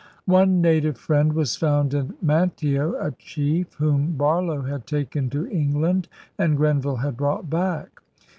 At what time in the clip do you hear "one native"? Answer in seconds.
0.25-0.97